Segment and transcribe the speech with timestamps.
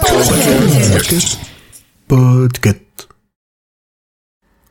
[0.00, 1.38] Podcast.
[2.06, 3.08] Podcast.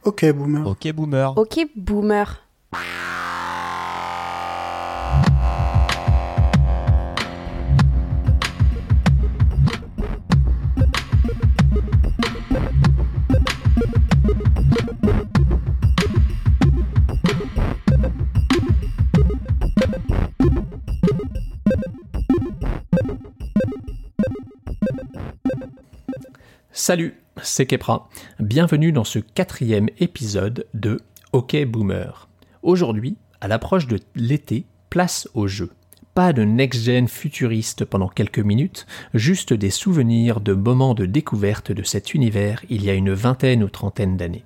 [0.04, 0.66] Ok, boomer.
[0.68, 1.28] Ok, boomer.
[1.36, 2.42] Ok, boomer.
[26.88, 28.08] Salut, c'est Kepra.
[28.40, 31.02] Bienvenue dans ce quatrième épisode de
[31.34, 32.30] OK Boomer.
[32.62, 35.74] Aujourd'hui, à l'approche de l'été, place au jeu.
[36.14, 41.84] Pas de next-gen futuriste pendant quelques minutes, juste des souvenirs de moments de découverte de
[41.84, 44.46] cet univers il y a une vingtaine ou trentaine d'années.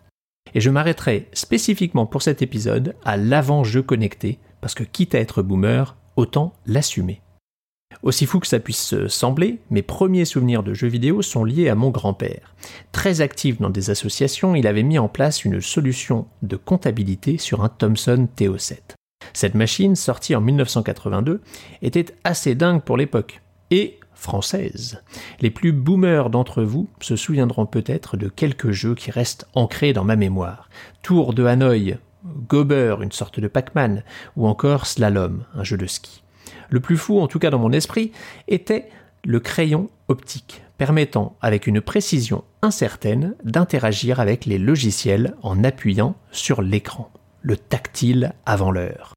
[0.55, 5.43] Et je m'arrêterai spécifiquement pour cet épisode à l'avant-jeu connecté, parce que quitte à être
[5.43, 7.21] boomer, autant l'assumer.
[8.03, 11.75] Aussi fou que ça puisse sembler, mes premiers souvenirs de jeux vidéo sont liés à
[11.75, 12.55] mon grand-père.
[12.91, 17.63] Très actif dans des associations, il avait mis en place une solution de comptabilité sur
[17.63, 18.79] un Thomson TO7.
[19.33, 21.41] Cette machine, sortie en 1982,
[21.81, 23.41] était assez dingue pour l'époque.
[23.69, 25.01] Et française.
[25.39, 30.03] Les plus boomers d'entre vous se souviendront peut-être de quelques jeux qui restent ancrés dans
[30.03, 30.69] ma mémoire.
[31.01, 31.97] Tour de Hanoï,
[32.47, 34.03] Gober, une sorte de Pac-Man,
[34.35, 36.23] ou encore Slalom, un jeu de ski.
[36.69, 38.11] Le plus fou, en tout cas dans mon esprit,
[38.47, 38.89] était
[39.23, 46.61] le crayon optique, permettant, avec une précision incertaine, d'interagir avec les logiciels en appuyant sur
[46.61, 49.13] l'écran, le tactile avant l'heure.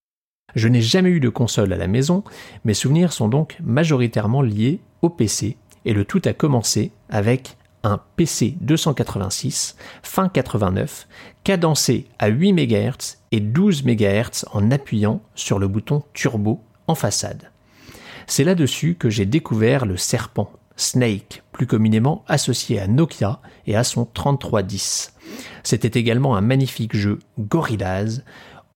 [0.54, 2.22] Je n'ai jamais eu de console à la maison,
[2.64, 8.00] mes souvenirs sont donc majoritairement liés au PC, et le tout a commencé avec un
[8.16, 11.06] PC 286, fin 89,
[11.44, 17.50] cadencé à 8 MHz et 12 MHz en appuyant sur le bouton turbo en façade.
[18.26, 23.84] C'est là-dessus que j'ai découvert le serpent, Snake, plus communément associé à Nokia et à
[23.84, 25.14] son 3310.
[25.62, 28.22] C'était également un magnifique jeu Gorillaz,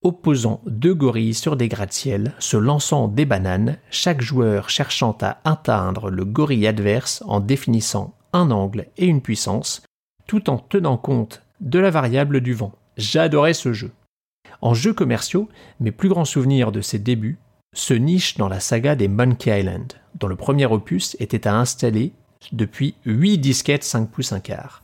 [0.02, 6.10] opposant deux gorilles sur des gratte-ciel, se lançant des bananes, chaque joueur cherchant à atteindre
[6.10, 9.82] le gorille adverse en définissant un angle et une puissance,
[10.26, 12.72] tout en tenant compte de la variable du vent.
[12.96, 13.90] J'adorais ce jeu.
[14.60, 15.48] En jeux commerciaux,
[15.80, 17.38] mes plus grands souvenirs de ses débuts
[17.78, 22.12] se nichent dans la saga des Monkey Island, dont le premier opus était à installer
[22.52, 24.82] depuis 8 disquettes 5 pouces 1 quart.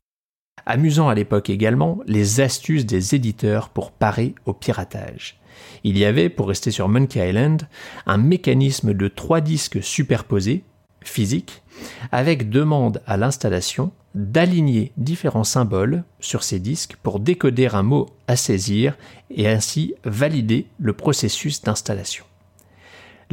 [0.66, 5.38] Amusant à l'époque également les astuces des éditeurs pour parer au piratage.
[5.82, 7.69] Il y avait, pour rester sur Monkey Island,
[8.06, 10.65] un mécanisme de trois disques superposés,
[11.03, 11.62] physiques,
[12.12, 18.37] avec demande à l'installation d'aligner différents symboles sur ces disques pour décoder un mot à
[18.37, 18.97] saisir
[19.31, 22.25] et ainsi valider le processus d'installation.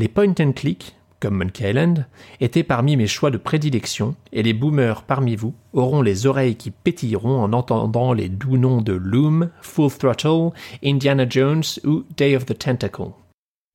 [0.02, 2.08] Les point and click, comme Monkey Island,
[2.40, 6.72] étaient parmi mes choix de prédilection et les boomers parmi vous auront les oreilles qui
[6.72, 12.48] pétilleront en entendant les doux noms de Loom, Full Throttle, Indiana Jones ou Day of
[12.48, 13.12] the Tentacle.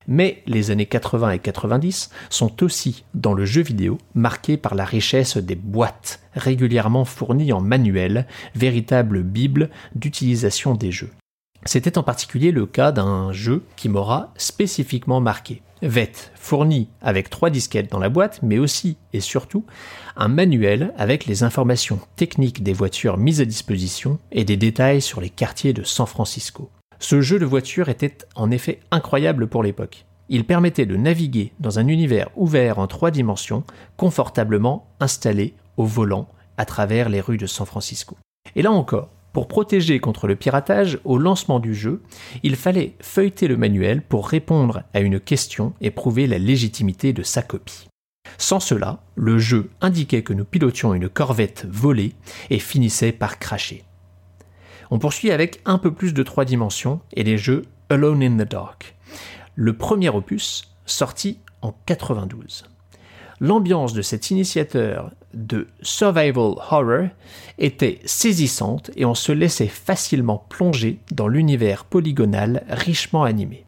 [0.05, 4.83] Mais les années 80 et 90 sont aussi, dans le jeu vidéo, marquées par la
[4.83, 11.11] richesse des boîtes, régulièrement fournies en manuel, véritable bible d'utilisation des jeux.
[11.63, 15.61] C'était en particulier le cas d'un jeu qui m'aura spécifiquement marqué.
[15.81, 19.65] VET, fourni avec trois disquettes dans la boîte, mais aussi et surtout
[20.15, 25.21] un manuel avec les informations techniques des voitures mises à disposition et des détails sur
[25.21, 26.71] les quartiers de San Francisco.
[26.99, 30.05] Ce jeu de voiture était en effet incroyable pour l'époque.
[30.29, 33.63] Il permettait de naviguer dans un univers ouvert en trois dimensions,
[33.95, 36.27] confortablement installé au volant
[36.57, 38.17] à travers les rues de San Francisco.
[38.55, 42.01] Et là encore, pour protéger contre le piratage au lancement du jeu,
[42.41, 47.21] il fallait feuilleter le manuel pour répondre à une question et prouver la légitimité de
[47.21, 47.87] sa copie.
[48.39, 52.15] Sans cela, le jeu indiquait que nous pilotions une corvette volée
[52.49, 53.83] et finissait par cracher.
[54.89, 58.49] On poursuit avec un peu plus de trois dimensions et les jeux Alone in the
[58.49, 58.95] Dark.
[59.53, 62.63] Le premier opus, sorti en 92.
[63.39, 67.09] L'ambiance de cet initiateur de survival horror
[67.59, 73.65] était saisissante et on se laissait facilement plonger dans l'univers polygonal richement animé.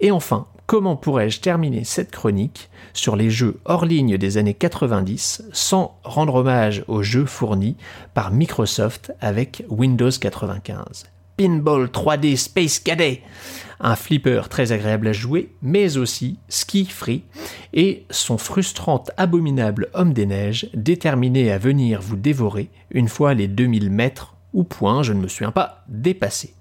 [0.00, 5.44] Et enfin, comment pourrais-je terminer cette chronique sur les jeux hors ligne des années 90
[5.52, 7.76] sans rendre hommage aux jeux fournis
[8.12, 13.22] par Microsoft avec Windows 95 Pinball 3D Space Cadet,
[13.80, 17.24] un flipper très agréable à jouer, mais aussi ski free,
[17.74, 23.48] et son frustrant abominable homme des neiges déterminé à venir vous dévorer une fois les
[23.48, 26.54] 2000 mètres ou points, je ne me souviens pas, dépassés.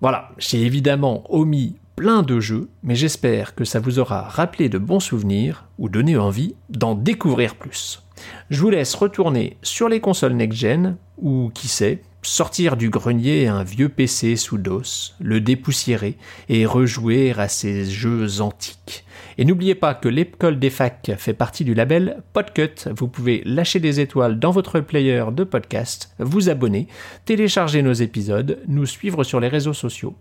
[0.00, 4.78] Voilà, j'ai évidemment omis plein de jeux, mais j'espère que ça vous aura rappelé de
[4.78, 8.02] bons souvenirs ou donné envie d'en découvrir plus.
[8.50, 13.64] Je vous laisse retourner sur les consoles next-gen, ou qui sait, sortir du grenier un
[13.64, 16.16] vieux PC sous DOS, le dépoussiérer
[16.48, 19.04] et rejouer à ces jeux antiques.
[19.38, 22.88] Et n'oubliez pas que l'école des facs fait partie du label Podcut.
[22.96, 26.86] Vous pouvez lâcher des étoiles dans votre player de podcast, vous abonner,
[27.24, 30.14] télécharger nos épisodes, nous suivre sur les réseaux sociaux.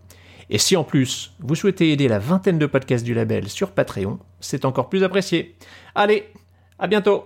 [0.49, 4.19] Et si en plus vous souhaitez aider la vingtaine de podcasts du label sur Patreon,
[4.39, 5.55] c'est encore plus apprécié.
[5.95, 6.25] Allez,
[6.79, 7.25] à bientôt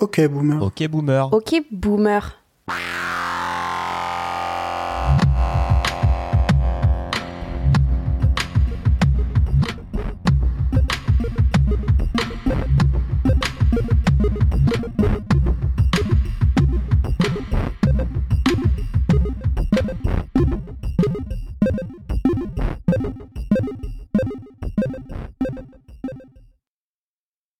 [0.00, 0.62] Ok, boomer.
[0.62, 1.32] Ok, boomer.
[1.32, 2.38] Ok, boomer.